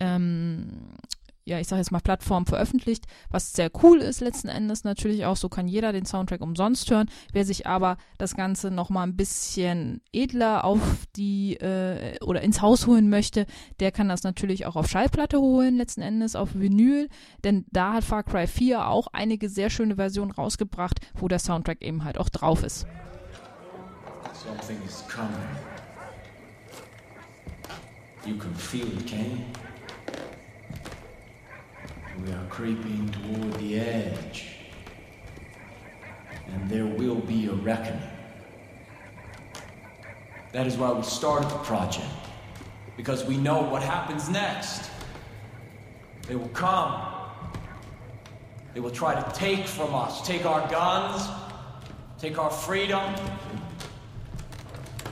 ähm, 0.00 0.94
ja, 1.46 1.58
ich 1.60 1.68
sage 1.68 1.80
jetzt 1.80 1.92
mal 1.92 2.00
Plattform 2.00 2.46
veröffentlicht, 2.46 3.04
was 3.28 3.52
sehr 3.52 3.70
cool 3.82 3.98
ist 3.98 4.20
letzten 4.20 4.48
Endes 4.48 4.84
natürlich 4.84 5.26
auch. 5.26 5.36
So 5.36 5.48
kann 5.50 5.68
jeder 5.68 5.92
den 5.92 6.06
Soundtrack 6.06 6.40
umsonst 6.40 6.90
hören. 6.90 7.10
Wer 7.32 7.44
sich 7.44 7.66
aber 7.66 7.98
das 8.16 8.34
Ganze 8.34 8.70
nochmal 8.70 9.06
ein 9.06 9.16
bisschen 9.16 10.00
edler 10.12 10.64
auf 10.64 10.80
die 11.16 11.56
äh, 11.56 12.18
oder 12.24 12.40
ins 12.40 12.62
Haus 12.62 12.86
holen 12.86 13.10
möchte, 13.10 13.46
der 13.80 13.92
kann 13.92 14.08
das 14.08 14.22
natürlich 14.22 14.64
auch 14.64 14.76
auf 14.76 14.88
Schallplatte 14.88 15.38
holen, 15.38 15.76
letzten 15.76 16.00
Endes 16.00 16.34
auf 16.34 16.54
Vinyl, 16.54 17.08
denn 17.44 17.66
da 17.70 17.94
hat 17.94 18.04
Far 18.04 18.22
Cry 18.22 18.46
4 18.46 18.88
auch 18.88 19.08
einige 19.12 19.50
sehr 19.50 19.68
schöne 19.68 19.96
Versionen 19.96 20.30
rausgebracht, 20.30 21.00
wo 21.14 21.28
der 21.28 21.38
Soundtrack 21.38 21.82
eben 21.82 22.04
halt 22.04 22.16
auch 22.16 22.30
drauf 22.30 22.62
ist. 22.62 22.86
Something 24.32 24.78
is 24.86 25.04
coming. 25.08 25.30
You 28.26 28.36
can 28.36 28.54
feel 28.54 28.86
it, 28.86 29.06
can 29.06 29.20
you? 29.20 29.73
We 32.24 32.32
are 32.32 32.46
creeping 32.48 33.10
toward 33.10 33.52
the 33.54 33.78
edge. 33.78 34.56
And 36.48 36.70
there 36.70 36.86
will 36.86 37.16
be 37.16 37.46
a 37.46 37.52
reckoning. 37.52 38.00
That 40.52 40.66
is 40.66 40.78
why 40.78 40.92
we 40.92 41.02
started 41.02 41.50
the 41.50 41.58
project. 41.58 42.06
Because 42.96 43.24
we 43.24 43.36
know 43.36 43.60
what 43.60 43.82
happens 43.82 44.30
next. 44.30 44.88
They 46.26 46.36
will 46.36 46.48
come. 46.48 47.14
They 48.72 48.80
will 48.80 48.90
try 48.90 49.20
to 49.20 49.32
take 49.32 49.66
from 49.66 49.94
us, 49.94 50.26
take 50.26 50.46
our 50.46 50.66
guns, 50.70 51.28
take 52.18 52.38
our 52.38 52.50
freedom, 52.50 53.14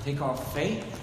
take 0.02 0.22
our 0.22 0.36
faith. 0.36 1.00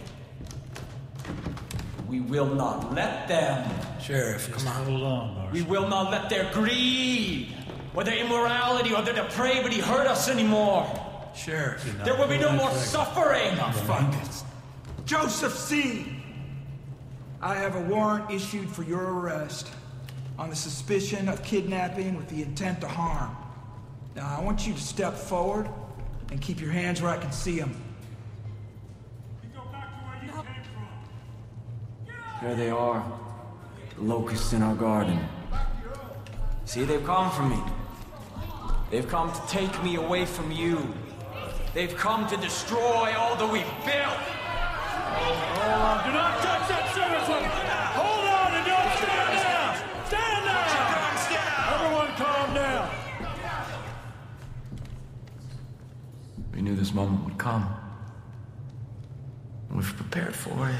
We 2.07 2.21
will 2.21 2.53
not 2.55 2.95
let 2.95 3.27
them. 3.27 3.88
Sheriff, 4.01 4.51
come 4.51 4.67
on. 4.67 4.85
Hold 4.85 5.03
on, 5.03 5.35
Marshal. 5.35 5.53
We 5.53 5.61
will 5.63 5.87
not 5.87 6.11
let 6.11 6.29
their 6.29 6.51
greed, 6.53 7.55
or 7.93 8.03
their 8.03 8.17
immorality, 8.17 8.93
or 8.93 9.01
their 9.01 9.13
depravity 9.13 9.79
hurt 9.79 10.07
us 10.07 10.29
anymore. 10.29 10.87
Sheriff, 11.35 11.83
there 12.03 12.15
will 12.15 12.27
be 12.27 12.37
no 12.37 12.51
more 12.51 12.71
suffering. 12.71 13.55
Not 13.55 13.75
fuck. 13.75 14.13
Joseph 15.05 15.53
C. 15.53 16.15
I 17.41 17.55
have 17.55 17.75
a 17.75 17.81
warrant 17.81 18.29
issued 18.31 18.69
for 18.69 18.83
your 18.83 19.01
arrest 19.01 19.71
on 20.37 20.49
the 20.49 20.55
suspicion 20.55 21.29
of 21.29 21.43
kidnapping 21.43 22.17
with 22.17 22.29
the 22.29 22.41
intent 22.41 22.81
to 22.81 22.87
harm. 22.87 23.35
Now, 24.15 24.35
I 24.37 24.41
want 24.43 24.67
you 24.67 24.73
to 24.73 24.81
step 24.81 25.15
forward 25.15 25.69
and 26.31 26.41
keep 26.41 26.59
your 26.59 26.71
hands 26.71 27.01
where 27.01 27.11
I 27.11 27.17
can 27.17 27.31
see 27.31 27.59
them. 27.59 27.75
You 29.43 29.49
go 29.55 29.65
back 29.71 29.87
to 29.89 30.05
where 30.05 30.25
you 30.25 30.31
came 30.31 30.63
from. 32.05 32.47
There 32.47 32.55
they 32.55 32.69
are. 32.69 33.03
Locusts 34.01 34.53
in 34.53 34.61
our 34.61 34.75
garden. 34.75 35.19
See, 36.63 36.85
they've 36.85 37.05
come 37.05 37.29
for 37.31 37.43
me. 37.43 37.59
They've 38.91 39.07
come 39.07 39.31
to 39.31 39.41
take 39.47 39.83
me 39.83 39.95
away 39.95 40.25
from 40.25 40.51
you. 40.51 40.93
They've 41.73 41.95
come 41.95 42.25
to 42.27 42.37
destroy 42.37 43.13
all 43.17 43.35
that 43.35 43.51
we've 43.51 43.65
built. 43.83 44.19
Hold 45.19 45.37
on. 45.69 46.05
Do 46.07 46.13
not 46.13 46.41
touch 46.41 46.69
that 46.69 46.93
service 46.95 47.27
weapon. 47.27 47.49
Hold 47.99 48.25
on 48.25 48.53
and 48.55 48.65
don't 48.65 48.91
stand 48.97 49.33
down. 49.43 49.75
Stand 50.07 50.45
down. 50.45 50.69
Everyone 51.75 52.07
calm 52.15 52.53
down. 52.55 52.89
We 56.53 56.61
knew 56.61 56.75
this 56.75 56.93
moment 56.93 57.25
would 57.25 57.37
come. 57.37 57.67
We've 59.69 59.95
prepared 59.97 60.35
for 60.35 60.69
it. 60.69 60.75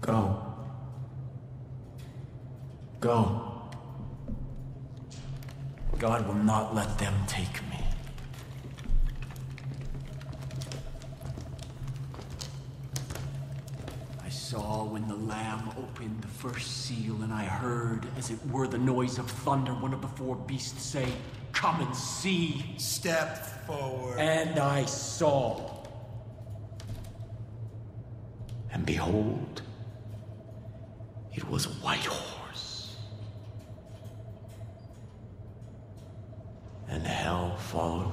Go. 0.00 0.41
Go. 3.02 3.50
God 5.98 6.24
will 6.24 6.34
not 6.34 6.72
let 6.72 6.98
them 6.98 7.12
take 7.26 7.52
me. 7.68 7.84
I 14.24 14.28
saw 14.28 14.84
when 14.84 15.08
the 15.08 15.16
Lamb 15.16 15.70
opened 15.76 16.22
the 16.22 16.28
first 16.28 16.86
seal, 16.86 17.20
and 17.22 17.32
I 17.32 17.42
heard, 17.42 18.06
as 18.16 18.30
it 18.30 18.38
were 18.52 18.68
the 18.68 18.78
noise 18.78 19.18
of 19.18 19.28
thunder, 19.28 19.72
one 19.72 19.92
of 19.92 20.00
the 20.00 20.06
four 20.06 20.36
beasts 20.36 20.84
say, 20.84 21.08
Come 21.52 21.80
and 21.80 21.96
see. 21.96 22.64
Step 22.78 23.66
forward. 23.66 24.20
And 24.20 24.60
I 24.60 24.84
saw. 24.84 25.84
And 28.70 28.86
behold, 28.86 29.62
it 31.34 31.48
was 31.48 31.66
a 31.66 31.70
white 31.82 32.04
horse. 32.04 32.41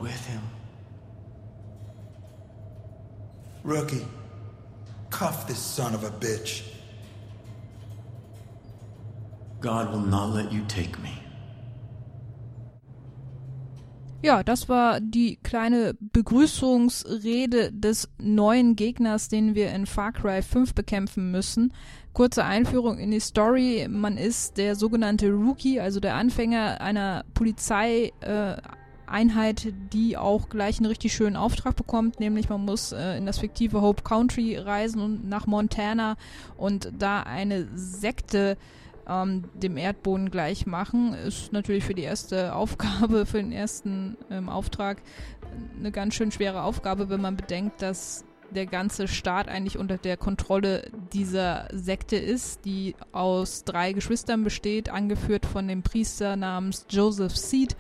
With 0.02 0.26
him. 0.26 0.42
Rookie, 3.64 4.06
cuff 5.10 5.48
this 5.48 5.60
son 5.60 5.94
of 5.94 6.04
a 6.04 6.12
bitch. 6.12 6.64
God 9.60 9.92
will 9.92 10.00
not 10.00 10.34
let 10.34 10.52
you 10.52 10.64
take 10.68 10.98
me. 11.00 11.12
Ja, 14.22 14.44
das 14.44 14.68
war 14.68 15.00
die 15.00 15.38
kleine 15.44 15.96
Begrüßungsrede 16.00 17.72
des 17.72 18.10
neuen 18.18 18.76
Gegners, 18.76 19.30
den 19.30 19.56
wir 19.56 19.72
in 19.72 19.86
Far 19.86 20.12
Cry 20.12 20.42
5 20.42 20.74
bekämpfen 20.74 21.32
müssen. 21.32 21.74
Kurze 22.12 22.44
Einführung 22.44 22.98
in 22.98 23.12
die 23.12 23.22
Story. 23.22 23.88
Man 23.90 24.18
ist 24.18 24.58
der 24.58 24.76
sogenannte 24.76 25.30
Rookie, 25.32 25.80
also 25.80 26.02
der 26.02 26.16
Anfänger 26.16 26.82
einer 26.82 27.24
Polizeieinheit, 27.34 28.14
äh, 28.22 28.58
die 29.94 30.18
auch 30.18 30.50
gleich 30.50 30.78
einen 30.78 30.86
richtig 30.86 31.14
schönen 31.14 31.36
Auftrag 31.36 31.76
bekommt, 31.76 32.20
nämlich 32.20 32.50
man 32.50 32.66
muss 32.66 32.92
äh, 32.92 33.18
in 33.18 33.26
das 33.26 33.40
fiktive 33.40 33.82
Hope 33.82 34.04
Country 34.04 34.58
reisen 34.58 35.02
und 35.02 35.28
nach 35.28 35.48
Montana 35.48 36.16
und 36.58 36.92
da 36.98 37.24
eine 37.24 37.68
Sekte 37.76 38.58
ähm, 39.08 39.46
dem 39.54 39.78
Erdboden 39.78 40.30
gleich 40.30 40.66
machen. 40.66 41.14
Ist 41.14 41.52
natürlich 41.52 41.84
für 41.84 41.96
die 41.96 42.04
erste 42.04 42.56
Aufgabe, 42.56 43.26
für 43.26 43.38
den 43.38 43.52
ersten 43.52 44.18
ähm, 44.30 44.48
Auftrag 44.48 45.02
eine 45.78 45.92
ganz 45.92 46.14
schön 46.14 46.32
schwere 46.32 46.62
Aufgabe, 46.62 47.10
wenn 47.10 47.22
man 47.22 47.36
bedenkt, 47.36 47.82
dass 47.82 48.24
der 48.52 48.66
ganze 48.66 49.08
Staat 49.08 49.48
eigentlich 49.48 49.78
unter 49.78 49.98
der 49.98 50.18
Kontrolle 50.18 50.90
dieser 51.14 51.68
Sekte 51.72 52.16
ist, 52.16 52.66
die 52.66 52.96
aus 53.12 53.64
drei 53.64 53.94
Geschwistern 53.94 54.44
besteht, 54.44 54.90
angeführt 54.90 55.46
von 55.46 55.68
dem 55.68 55.84
Priester 55.84 56.36
namens 56.36 56.86
Joseph 56.90 57.36
Seed, 57.36 57.76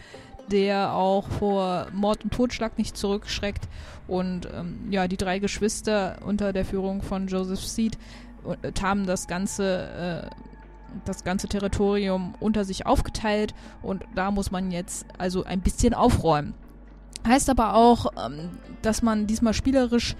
der 0.51 0.93
auch 0.93 1.27
vor 1.29 1.87
Mord 1.93 2.23
und 2.23 2.33
Totschlag 2.33 2.77
nicht 2.77 2.97
zurückschreckt. 2.97 3.67
Und 4.07 4.47
ähm, 4.53 4.87
ja, 4.89 5.07
die 5.07 5.17
drei 5.17 5.39
Geschwister 5.39 6.17
unter 6.25 6.53
der 6.53 6.65
Führung 6.65 7.01
von 7.01 7.27
Joseph 7.27 7.63
Seed 7.63 7.97
äh, 8.63 8.71
haben 8.81 9.05
das 9.05 9.27
ganze 9.27 10.29
äh, 10.31 10.35
das 11.05 11.23
ganze 11.23 11.47
Territorium 11.47 12.33
unter 12.39 12.65
sich 12.65 12.87
aufgeteilt 12.87 13.53
und 13.83 14.03
da 14.15 14.31
muss 14.31 14.49
man 14.49 14.71
jetzt 14.71 15.05
also 15.19 15.43
ein 15.43 15.61
bisschen 15.61 15.93
aufräumen. 15.93 16.55
Heißt 17.27 17.49
aber 17.49 17.75
auch, 17.75 18.07
ähm, 18.17 18.49
dass 18.81 19.01
man 19.01 19.27
diesmal 19.27 19.53
spielerisch 19.53 20.15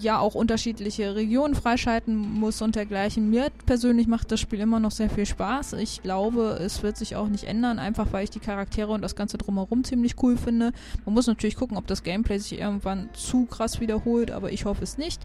ja 0.00 0.18
auch 0.18 0.34
unterschiedliche 0.34 1.14
Regionen 1.14 1.54
freischalten 1.54 2.16
muss 2.16 2.62
und 2.62 2.76
dergleichen. 2.76 3.30
Mir 3.30 3.48
persönlich 3.66 4.06
macht 4.06 4.30
das 4.32 4.40
Spiel 4.40 4.60
immer 4.60 4.80
noch 4.80 4.90
sehr 4.90 5.10
viel 5.10 5.26
Spaß. 5.26 5.74
Ich 5.74 6.02
glaube, 6.02 6.58
es 6.60 6.82
wird 6.82 6.96
sich 6.96 7.16
auch 7.16 7.28
nicht 7.28 7.44
ändern, 7.44 7.78
einfach 7.78 8.12
weil 8.12 8.24
ich 8.24 8.30
die 8.30 8.40
Charaktere 8.40 8.92
und 8.92 9.02
das 9.02 9.16
Ganze 9.16 9.38
drumherum 9.38 9.84
ziemlich 9.84 10.14
cool 10.22 10.36
finde. 10.36 10.72
Man 11.04 11.14
muss 11.14 11.26
natürlich 11.26 11.56
gucken, 11.56 11.76
ob 11.76 11.86
das 11.86 12.02
Gameplay 12.02 12.38
sich 12.38 12.58
irgendwann 12.58 13.08
zu 13.12 13.46
krass 13.46 13.80
wiederholt, 13.80 14.30
aber 14.30 14.52
ich 14.52 14.64
hoffe 14.64 14.84
es 14.84 14.98
nicht. 14.98 15.22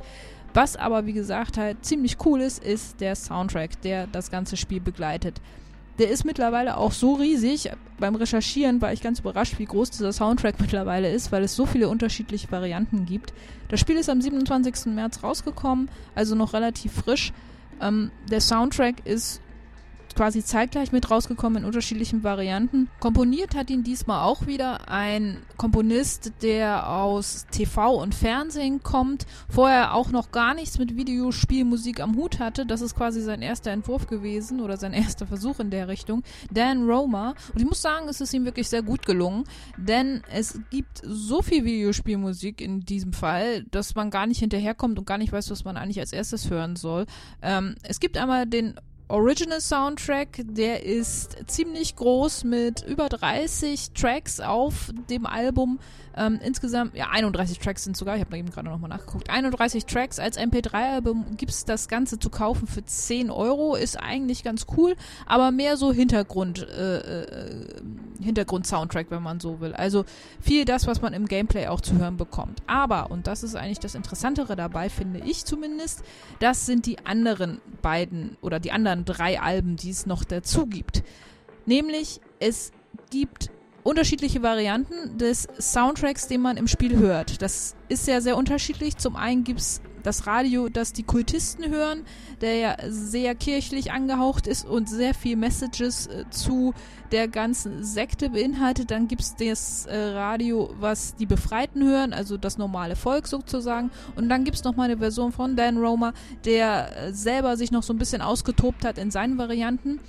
Was 0.53 0.77
aber, 0.77 1.05
wie 1.05 1.13
gesagt, 1.13 1.57
halt 1.57 1.83
ziemlich 1.85 2.17
cool 2.25 2.39
ist, 2.39 2.63
ist 2.63 3.01
der 3.01 3.15
Soundtrack, 3.15 3.81
der 3.81 4.07
das 4.07 4.31
ganze 4.31 4.55
Spiel 4.55 4.79
begleitet. 4.79 5.41
Der 5.97 6.09
ist 6.09 6.25
mittlerweile 6.25 6.77
auch 6.77 6.91
so 6.91 7.13
riesig. 7.13 7.71
Beim 7.99 8.15
Recherchieren 8.15 8.81
war 8.81 8.91
ich 8.91 9.01
ganz 9.01 9.19
überrascht, 9.19 9.59
wie 9.59 9.65
groß 9.65 9.91
dieser 9.91 10.11
Soundtrack 10.11 10.55
mittlerweile 10.59 11.11
ist, 11.11 11.31
weil 11.31 11.43
es 11.43 11.55
so 11.55 11.65
viele 11.65 11.87
unterschiedliche 11.87 12.51
Varianten 12.51 13.05
gibt. 13.05 13.33
Das 13.69 13.79
Spiel 13.79 13.95
ist 13.95 14.09
am 14.09 14.21
27. 14.21 14.87
März 14.87 15.23
rausgekommen, 15.23 15.89
also 16.13 16.35
noch 16.35 16.53
relativ 16.53 16.91
frisch. 16.91 17.31
Ähm, 17.81 18.11
der 18.29 18.41
Soundtrack 18.41 19.05
ist 19.05 19.41
quasi 20.15 20.43
zeitgleich 20.43 20.91
mit 20.91 21.11
rausgekommen 21.11 21.59
in 21.59 21.65
unterschiedlichen 21.65 22.23
Varianten. 22.23 22.89
Komponiert 22.99 23.55
hat 23.55 23.69
ihn 23.69 23.83
diesmal 23.83 24.23
auch 24.23 24.47
wieder 24.47 24.89
ein 24.89 25.37
Komponist, 25.57 26.31
der 26.41 26.89
aus 26.89 27.45
TV 27.51 28.01
und 28.01 28.15
Fernsehen 28.15 28.81
kommt, 28.81 29.25
vorher 29.49 29.93
auch 29.93 30.11
noch 30.11 30.31
gar 30.31 30.53
nichts 30.53 30.79
mit 30.79 30.95
Videospielmusik 30.95 31.99
am 31.99 32.15
Hut 32.15 32.39
hatte. 32.39 32.65
Das 32.65 32.81
ist 32.81 32.95
quasi 32.95 33.21
sein 33.21 33.41
erster 33.41 33.71
Entwurf 33.71 34.07
gewesen 34.07 34.61
oder 34.61 34.77
sein 34.77 34.93
erster 34.93 35.27
Versuch 35.27 35.59
in 35.59 35.69
der 35.69 35.87
Richtung. 35.87 36.23
Dan 36.51 36.85
Roma. 36.85 37.35
Und 37.53 37.59
ich 37.59 37.67
muss 37.67 37.81
sagen, 37.81 38.07
es 38.09 38.21
ist 38.21 38.33
ihm 38.33 38.45
wirklich 38.45 38.69
sehr 38.69 38.81
gut 38.81 39.05
gelungen, 39.05 39.43
denn 39.77 40.23
es 40.31 40.59
gibt 40.69 41.01
so 41.03 41.41
viel 41.41 41.65
Videospielmusik 41.65 42.61
in 42.61 42.81
diesem 42.81 43.13
Fall, 43.13 43.63
dass 43.71 43.95
man 43.95 44.09
gar 44.09 44.27
nicht 44.27 44.39
hinterherkommt 44.39 44.97
und 44.97 45.05
gar 45.05 45.17
nicht 45.17 45.31
weiß, 45.31 45.51
was 45.51 45.65
man 45.65 45.77
eigentlich 45.77 45.99
als 45.99 46.13
erstes 46.13 46.49
hören 46.49 46.75
soll. 46.75 47.05
Ähm, 47.41 47.75
es 47.83 47.99
gibt 47.99 48.17
einmal 48.17 48.45
den 48.45 48.75
Original 49.07 49.61
Soundtrack, 49.61 50.41
der 50.43 50.83
ist 50.83 51.37
ziemlich 51.47 51.95
groß 51.95 52.43
mit 52.43 52.83
über 52.83 53.07
30 53.07 53.91
Tracks 53.91 54.39
auf 54.39 54.91
dem 55.09 55.27
Album. 55.27 55.79
Ähm, 56.17 56.39
insgesamt, 56.43 56.95
ja, 56.95 57.09
31 57.09 57.59
Tracks 57.59 57.83
sind 57.83 57.97
sogar, 57.97 58.15
ich 58.15 58.21
habe 58.23 58.37
eben 58.37 58.49
gerade 58.49 58.69
nochmal 58.69 58.89
nachgeguckt. 58.89 59.29
31 59.29 59.85
Tracks 59.85 60.19
als 60.19 60.37
MP3-Album 60.37 61.35
gibt 61.35 61.51
es 61.51 61.65
das 61.65 61.87
Ganze 61.87 62.19
zu 62.19 62.29
kaufen 62.29 62.67
für 62.67 62.85
10 62.85 63.29
Euro, 63.29 63.75
ist 63.75 63.97
eigentlich 64.01 64.43
ganz 64.43 64.65
cool, 64.77 64.95
aber 65.25 65.51
mehr 65.51 65.75
so 65.75 65.91
Hintergrund, 65.91 66.65
äh, 66.67 67.23
äh, 67.23 67.81
Hintergrund-Soundtrack, 68.21 69.07
wenn 69.09 69.23
man 69.23 69.39
so 69.39 69.59
will. 69.59 69.73
Also 69.73 70.05
viel 70.39 70.63
das, 70.63 70.87
was 70.87 71.01
man 71.01 71.13
im 71.13 71.25
Gameplay 71.25 71.67
auch 71.67 71.81
zu 71.81 71.97
hören 71.97 72.15
bekommt. 72.15 72.61
Aber, 72.65 73.11
und 73.11 73.27
das 73.27 73.43
ist 73.43 73.55
eigentlich 73.55 73.79
das 73.79 73.95
Interessantere 73.95 74.55
dabei, 74.55 74.89
finde 74.89 75.19
ich 75.19 75.43
zumindest, 75.45 76.03
das 76.39 76.65
sind 76.65 76.85
die 76.85 77.05
anderen 77.05 77.59
beiden 77.81 78.37
oder 78.41 78.59
die 78.59 78.71
anderen 78.71 79.03
drei 79.03 79.41
Alben, 79.41 79.75
die 79.75 79.89
es 79.89 80.05
noch 80.05 80.23
dazu 80.23 80.65
gibt. 80.65 81.03
Nämlich, 81.65 82.21
es 82.39 82.71
gibt 83.09 83.49
unterschiedliche 83.85 84.41
Varianten 84.41 85.19
des 85.19 85.47
Soundtracks, 85.59 86.27
den 86.27 86.41
man 86.41 86.57
im 86.57 86.67
Spiel 86.67 86.97
hört. 86.97 87.43
Das 87.43 87.75
ist 87.87 88.07
ja 88.07 88.19
sehr 88.19 88.35
unterschiedlich. 88.35 88.97
Zum 88.97 89.15
einen 89.15 89.43
gibt 89.43 89.59
es 89.59 89.79
das 90.01 90.25
Radio, 90.25 90.69
das 90.69 90.91
die 90.91 91.03
Kultisten 91.03 91.69
hören, 91.71 92.03
der 92.41 92.55
ja 92.55 92.75
sehr 92.89 93.35
kirchlich 93.35 93.91
angehaucht 93.91 94.47
ist 94.47 94.65
und 94.65 94.89
sehr 94.89 95.13
viel 95.13 95.35
Messages 95.35 96.07
äh, 96.07 96.25
zu 96.31 96.73
der 97.11 97.27
ganzen 97.27 97.83
Sekte 97.83 98.31
beinhaltet. 98.31 98.89
Dann 98.89 99.07
gibt 99.07 99.21
es 99.21 99.35
das 99.35 99.85
äh, 99.85 99.95
Radio, 99.95 100.73
was 100.79 101.15
die 101.15 101.27
Befreiten 101.27 101.83
hören, 101.83 102.11
also 102.11 102.37
das 102.37 102.57
normale 102.57 102.95
Volk 102.95 103.27
sozusagen. 103.27 103.91
Und 104.15 104.29
dann 104.29 104.45
gibt 104.45 104.57
es 104.57 104.63
nochmal 104.63 104.89
eine 104.89 104.97
Version 104.97 105.31
von 105.31 105.55
Dan 105.55 105.77
Romer, 105.77 106.13
der 106.43 106.89
äh, 106.97 107.13
selber 107.13 107.55
sich 107.55 107.71
noch 107.71 107.83
so 107.83 107.93
ein 107.93 107.99
bisschen 107.99 108.23
ausgetobt 108.23 108.83
hat 108.83 108.97
in 108.97 109.11
seinen 109.11 109.37
Varianten. 109.37 109.99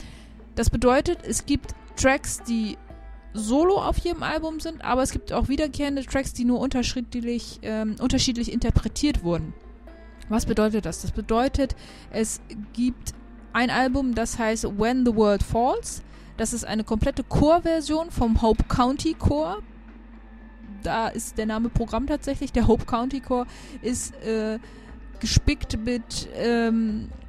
Das 0.54 0.70
bedeutet, 0.70 1.18
es 1.26 1.44
gibt 1.44 1.74
Tracks, 1.96 2.42
die 2.42 2.78
solo 3.36 3.76
auf 3.76 3.98
jedem 3.98 4.22
Album 4.22 4.60
sind, 4.60 4.84
aber 4.84 5.02
es 5.02 5.10
gibt 5.10 5.32
auch 5.32 5.48
wiederkehrende 5.48 6.04
Tracks, 6.04 6.32
die 6.32 6.44
nur 6.44 6.60
unterschiedlich, 6.60 7.60
ähm, 7.62 7.96
unterschiedlich 8.00 8.52
interpretiert 8.52 9.22
wurden. 9.22 9.54
Was 10.28 10.46
bedeutet 10.46 10.86
das? 10.86 11.02
Das 11.02 11.12
bedeutet, 11.12 11.76
es 12.10 12.40
gibt 12.72 13.14
ein 13.52 13.70
Album, 13.70 14.14
das 14.14 14.38
heißt 14.38 14.64
When 14.78 15.06
the 15.06 15.14
World 15.14 15.42
Falls. 15.42 16.02
Das 16.36 16.52
ist 16.52 16.64
eine 16.64 16.84
komplette 16.84 17.22
Chorversion 17.24 18.10
vom 18.10 18.42
Hope 18.42 18.64
County 18.64 19.14
Chor. 19.14 19.62
Da 20.82 21.08
ist 21.08 21.38
der 21.38 21.46
Name 21.46 21.68
Programm 21.68 22.06
tatsächlich. 22.06 22.52
Der 22.52 22.66
Hope 22.66 22.84
County 22.84 23.20
Chor 23.20 23.46
ist 23.82 24.14
äh, 24.24 24.58
gespickt 25.20 25.78
mit 25.78 26.28
ähm, 26.34 27.08
äh, 27.08 27.25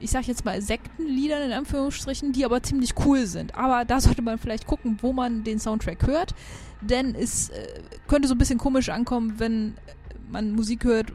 ich 0.00 0.10
sag 0.10 0.26
jetzt 0.26 0.44
mal, 0.44 0.60
Sektenliedern 0.60 1.42
in 1.42 1.52
Anführungsstrichen, 1.52 2.32
die 2.32 2.44
aber 2.44 2.62
ziemlich 2.62 2.94
cool 3.04 3.26
sind. 3.26 3.54
Aber 3.54 3.84
da 3.84 4.00
sollte 4.00 4.22
man 4.22 4.38
vielleicht 4.38 4.66
gucken, 4.66 4.98
wo 5.00 5.12
man 5.12 5.44
den 5.44 5.58
Soundtrack 5.58 6.06
hört. 6.06 6.34
Denn 6.80 7.14
es 7.14 7.50
äh, 7.50 7.80
könnte 8.08 8.28
so 8.28 8.34
ein 8.34 8.38
bisschen 8.38 8.58
komisch 8.58 8.88
ankommen, 8.88 9.34
wenn 9.38 9.74
man 10.30 10.52
Musik 10.52 10.84
hört, 10.84 11.12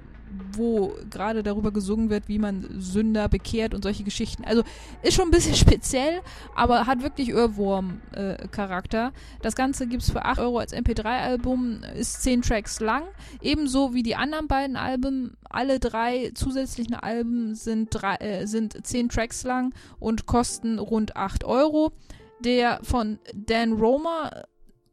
wo 0.54 0.94
gerade 1.10 1.44
darüber 1.44 1.72
gesungen 1.72 2.10
wird, 2.10 2.28
wie 2.28 2.40
man 2.40 2.68
Sünder 2.80 3.30
bekehrt 3.30 3.74
und 3.74 3.84
solche 3.84 4.04
Geschichten. 4.04 4.44
Also 4.44 4.64
ist 5.02 5.16
schon 5.16 5.28
ein 5.28 5.32
bisschen 5.32 5.56
speziell, 5.56 6.22
aber 6.56 6.88
hat 6.88 7.04
wirklich 7.04 7.34
Ohrwurm-Charakter. 7.34 9.08
Äh, 9.08 9.42
das 9.42 9.56
Ganze 9.56 9.88
gibt 9.88 10.04
es 10.04 10.12
für 10.12 10.26
8 10.26 10.40
Euro 10.40 10.60
als 10.60 10.74
MP3-Album, 10.74 11.84
ist 11.96 12.24
10 12.24 12.42
Tracks 12.42 12.80
lang, 12.80 13.04
ebenso 13.42 13.94
wie 13.94 14.04
die 14.04 14.16
anderen 14.16 14.48
beiden 14.48 14.76
Alben. 14.76 15.38
Alle 15.50 15.80
drei 15.80 16.32
zusätzlichen 16.34 16.96
Alben 16.96 17.56
sind, 17.56 17.90
drei, 17.92 18.16
äh, 18.16 18.48
sind 18.48 18.86
10 18.86 19.10
Tracks 19.10 19.44
lang 19.44 19.74
und 20.00 20.26
kosten 20.26 20.80
rund 20.80 21.16
8 21.16 21.44
Euro. 21.44 21.92
Der 22.40 22.80
von 22.84 23.18
Dan 23.34 23.74
Romer 23.74 24.46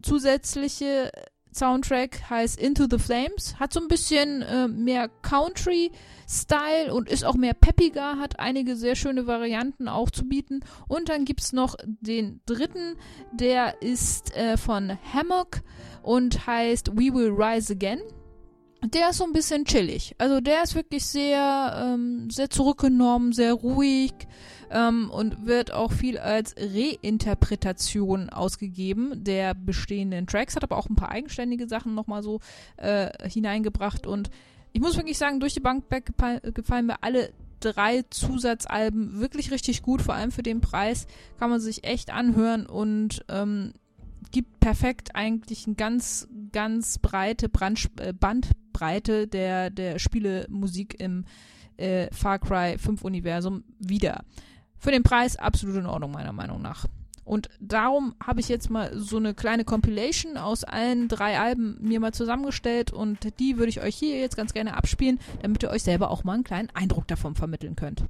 zusätzliche 0.02 1.10
Soundtrack 1.54 2.28
heißt 2.28 2.58
Into 2.58 2.86
the 2.90 2.98
Flames, 2.98 3.58
hat 3.58 3.72
so 3.72 3.80
ein 3.80 3.88
bisschen 3.88 4.42
äh, 4.42 4.68
mehr 4.68 5.08
Country-Style 5.22 6.92
und 6.92 7.08
ist 7.08 7.24
auch 7.24 7.34
mehr 7.34 7.54
peppiger, 7.54 8.18
hat 8.18 8.40
einige 8.40 8.76
sehr 8.76 8.96
schöne 8.96 9.26
Varianten 9.26 9.88
auch 9.88 10.10
zu 10.10 10.24
bieten. 10.24 10.60
Und 10.88 11.08
dann 11.08 11.24
gibt 11.24 11.40
es 11.40 11.52
noch 11.52 11.76
den 11.84 12.40
dritten, 12.46 12.96
der 13.32 13.82
ist 13.82 14.36
äh, 14.36 14.56
von 14.56 14.98
Hammock 15.12 15.62
und 16.02 16.46
heißt 16.46 16.92
We 16.92 17.14
Will 17.14 17.30
Rise 17.30 17.74
Again. 17.74 18.00
Der 18.84 19.10
ist 19.10 19.18
so 19.18 19.24
ein 19.24 19.32
bisschen 19.32 19.64
chillig. 19.64 20.14
Also 20.18 20.40
der 20.40 20.62
ist 20.62 20.74
wirklich 20.74 21.06
sehr, 21.06 21.94
ähm, 21.94 22.28
sehr 22.30 22.50
zurückgenommen, 22.50 23.32
sehr 23.32 23.54
ruhig 23.54 24.12
ähm, 24.70 25.10
und 25.10 25.46
wird 25.46 25.72
auch 25.72 25.92
viel 25.92 26.18
als 26.18 26.54
Reinterpretation 26.58 28.30
ausgegeben 28.30 29.24
der 29.24 29.54
bestehenden 29.54 30.26
Tracks, 30.26 30.56
hat 30.56 30.64
aber 30.64 30.76
auch 30.76 30.88
ein 30.88 30.96
paar 30.96 31.10
eigenständige 31.10 31.68
Sachen 31.68 31.94
nochmal 31.94 32.22
so 32.22 32.40
äh, 32.76 33.10
hineingebracht 33.28 34.06
und 34.06 34.30
ich 34.72 34.80
muss 34.80 34.96
wirklich 34.96 35.18
sagen, 35.18 35.38
durch 35.38 35.54
die 35.54 35.60
Bank 35.60 35.84
gefallen 36.52 36.86
mir 36.86 37.02
alle 37.02 37.32
drei 37.60 38.02
Zusatzalben 38.10 39.20
wirklich 39.20 39.50
richtig 39.52 39.82
gut, 39.82 40.02
vor 40.02 40.14
allem 40.14 40.32
für 40.32 40.42
den 40.42 40.60
Preis 40.60 41.06
kann 41.38 41.50
man 41.50 41.60
sich 41.60 41.84
echt 41.84 42.12
anhören 42.12 42.66
und 42.66 43.24
ähm, 43.28 43.72
gibt 44.32 44.58
perfekt 44.60 45.14
eigentlich 45.14 45.66
eine 45.66 45.76
ganz, 45.76 46.28
ganz 46.52 46.98
breite 46.98 47.48
Brand, 47.48 47.88
äh, 48.00 48.12
Bandbreite 48.12 49.28
der, 49.28 49.70
der 49.70 50.00
Spielemusik 50.00 50.98
im 51.00 51.24
äh, 51.76 52.08
Far 52.12 52.38
Cry 52.40 52.76
5 52.78 53.02
Universum 53.04 53.64
wieder. 53.78 54.24
Für 54.84 54.90
den 54.90 55.02
Preis 55.02 55.36
absolut 55.36 55.76
in 55.76 55.86
Ordnung, 55.86 56.10
meiner 56.10 56.34
Meinung 56.34 56.60
nach. 56.60 56.84
Und 57.24 57.48
darum 57.58 58.14
habe 58.22 58.40
ich 58.40 58.50
jetzt 58.50 58.68
mal 58.68 58.90
so 58.94 59.16
eine 59.16 59.32
kleine 59.32 59.64
Compilation 59.64 60.36
aus 60.36 60.62
allen 60.62 61.08
drei 61.08 61.40
Alben 61.40 61.78
mir 61.80 62.00
mal 62.00 62.12
zusammengestellt 62.12 62.92
und 62.92 63.40
die 63.40 63.56
würde 63.56 63.70
ich 63.70 63.80
euch 63.80 63.96
hier 63.96 64.20
jetzt 64.20 64.36
ganz 64.36 64.52
gerne 64.52 64.76
abspielen, 64.76 65.18
damit 65.40 65.62
ihr 65.62 65.70
euch 65.70 65.82
selber 65.82 66.10
auch 66.10 66.22
mal 66.24 66.34
einen 66.34 66.44
kleinen 66.44 66.68
Eindruck 66.74 67.08
davon 67.08 67.34
vermitteln 67.34 67.76
könnt. 67.76 68.04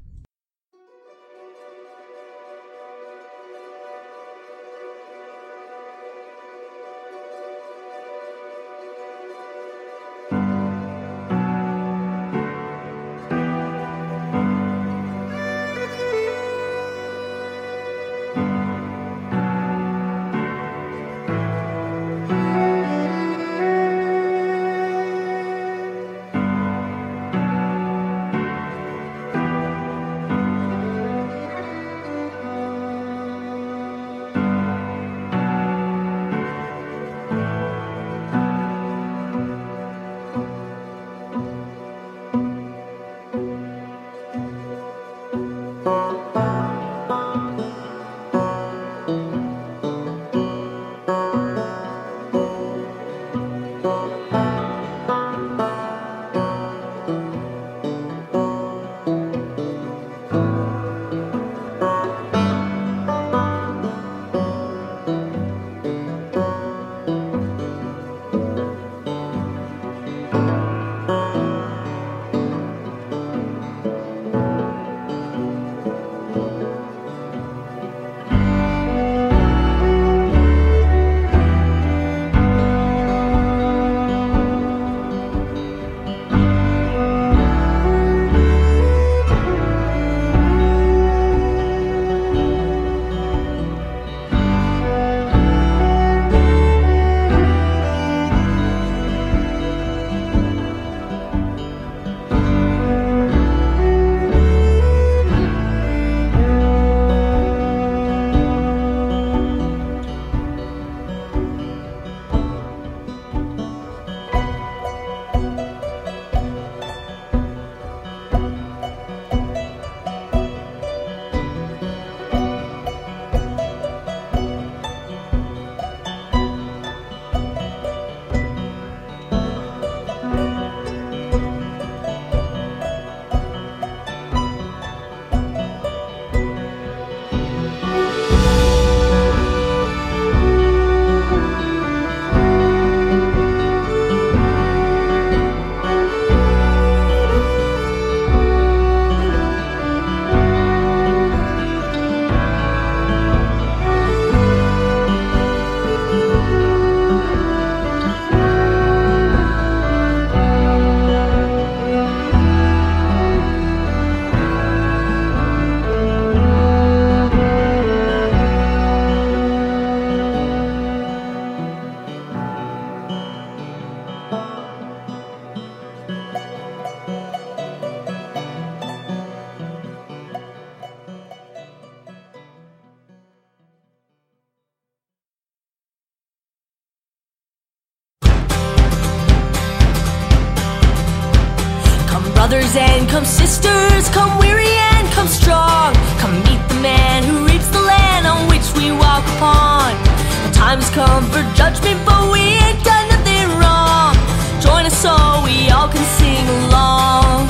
brothers 192.47 192.77
and 192.77 193.09
come 193.09 193.25
sisters, 193.25 194.07
come 194.11 194.39
weary 194.39 194.77
and 194.93 195.09
come 195.15 195.27
strong. 195.27 195.95
Come 196.21 196.35
meet 196.45 196.61
the 196.69 196.79
man 196.83 197.25
who 197.25 197.47
reaps 197.47 197.69
the 197.69 197.81
land 197.81 198.27
on 198.27 198.47
which 198.49 198.67
we 198.77 198.93
walk 198.93 199.25
upon. 199.37 199.97
The 200.45 200.53
time's 200.53 200.91
come 200.91 201.25
for 201.31 201.43
judgment, 201.57 201.99
but 202.05 202.31
we 202.31 202.41
ain't 202.41 202.85
done 202.85 203.09
nothing 203.09 203.49
wrong. 203.59 204.13
Join 204.61 204.85
us 204.85 205.05
all, 205.07 205.43
we 205.43 205.71
all 205.71 205.89
can 205.89 206.05
sing 206.19 206.47
along. 206.69 207.49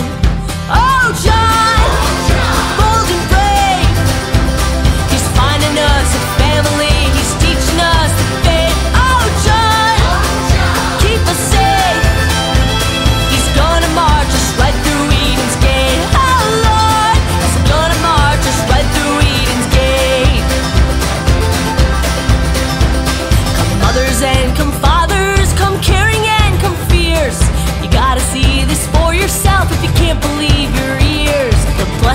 Oh, 0.70 1.20
John! 1.24 1.63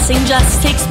dancing 0.10 0.28
just 0.28 0.64
takes 0.64 0.89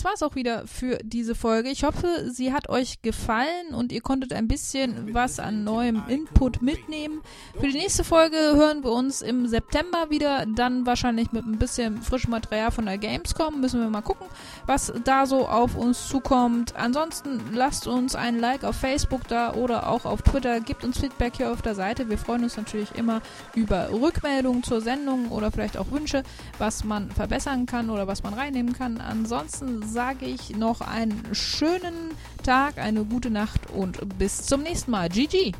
das 0.00 0.04
war's 0.12 0.22
auch 0.22 0.34
wieder 0.34 0.66
für 0.66 0.98
diese 1.02 1.34
Folge. 1.34 1.68
Ich 1.68 1.84
hoffe, 1.84 2.30
sie 2.32 2.54
hat 2.54 2.70
euch 2.70 3.02
gefallen 3.02 3.74
und 3.74 3.92
ihr 3.92 4.00
konntet 4.00 4.32
ein 4.32 4.48
bisschen 4.48 5.12
was 5.12 5.38
an 5.38 5.62
neuem 5.62 6.02
Input 6.08 6.62
mitnehmen. 6.62 7.20
Für 7.58 7.66
die 7.66 7.76
nächste 7.76 8.02
Folge 8.02 8.36
hören 8.36 8.82
wir 8.82 8.92
uns 8.92 9.20
im 9.20 9.46
September 9.46 10.08
wieder, 10.08 10.46
dann 10.46 10.86
wahrscheinlich 10.86 11.32
mit 11.32 11.44
ein 11.44 11.58
bisschen 11.58 12.00
frischem 12.00 12.30
Material 12.30 12.70
von 12.70 12.86
der 12.86 12.96
Gamescom. 12.96 13.60
Müssen 13.60 13.80
wir 13.80 13.90
mal 13.90 14.00
gucken, 14.00 14.26
was 14.64 14.90
da 15.04 15.26
so 15.26 15.46
auf 15.46 15.76
uns 15.76 16.08
zukommt. 16.08 16.74
Ansonsten 16.76 17.38
lasst 17.52 17.86
uns 17.86 18.14
ein 18.14 18.38
Like 18.38 18.64
auf 18.64 18.76
Facebook 18.76 19.28
da 19.28 19.52
oder 19.52 19.86
auch 19.86 20.06
auf 20.06 20.22
Twitter. 20.22 20.60
Gebt 20.60 20.82
uns 20.82 20.98
Feedback 20.98 21.36
hier 21.36 21.52
auf 21.52 21.60
der 21.60 21.74
Seite. 21.74 22.08
Wir 22.08 22.16
freuen 22.16 22.44
uns 22.44 22.56
natürlich 22.56 22.94
immer 22.94 23.20
über 23.54 23.90
Rückmeldungen 23.92 24.62
zur 24.62 24.80
Sendung 24.80 25.28
oder 25.28 25.50
vielleicht 25.50 25.76
auch 25.76 25.90
Wünsche, 25.90 26.22
was 26.56 26.84
man 26.84 27.10
verbessern 27.10 27.66
kann 27.66 27.90
oder 27.90 28.06
was 28.06 28.22
man 28.22 28.32
reinnehmen 28.32 28.72
kann. 28.72 28.98
Ansonsten 28.98 29.89
sage 29.90 30.26
ich 30.26 30.56
noch 30.56 30.80
einen 30.80 31.34
schönen 31.34 32.12
Tag, 32.44 32.78
eine 32.78 33.04
gute 33.04 33.30
Nacht 33.30 33.70
und 33.70 34.18
bis 34.18 34.42
zum 34.42 34.62
nächsten 34.62 34.90
Mal. 34.92 35.08
GG! 35.08 35.52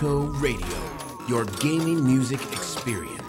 You've 0.00 0.02
been 0.02 0.18
listening 0.20 0.28
to 0.28 0.36
ICO 0.36 0.42
Radio, 0.42 1.26
your 1.26 1.44
gaming 1.60 2.04
music 2.04 2.42
experience. 2.52 3.25